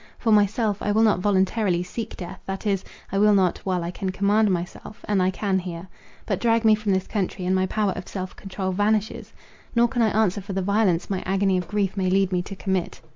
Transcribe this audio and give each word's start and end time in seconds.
For 0.17 0.31
myself, 0.31 0.81
I 0.81 0.91
will 0.91 1.03
not 1.03 1.19
voluntarily 1.19 1.83
seek 1.83 2.17
death, 2.17 2.39
that 2.47 2.65
is, 2.65 2.83
I 3.11 3.19
will 3.19 3.35
not, 3.35 3.59
while 3.59 3.83
I 3.83 3.91
can 3.91 4.09
command 4.09 4.49
myself; 4.49 5.05
and 5.07 5.21
I 5.21 5.29
can 5.29 5.59
here. 5.59 5.87
But 6.25 6.39
drag 6.39 6.65
me 6.65 6.73
from 6.73 6.91
this 6.91 7.05
country; 7.05 7.45
and 7.45 7.53
my 7.53 7.67
power 7.67 7.91
of 7.95 8.07
self 8.07 8.35
control 8.35 8.71
vanishes, 8.71 9.31
nor 9.75 9.87
can 9.87 10.01
I 10.01 10.09
answer 10.09 10.41
for 10.41 10.53
the 10.53 10.63
violence 10.63 11.07
my 11.11 11.21
agony 11.23 11.55
of 11.55 11.67
grief 11.67 11.95
may 11.95 12.09
lead 12.09 12.31
me 12.31 12.41
to 12.41 12.55
commit." 12.55 12.99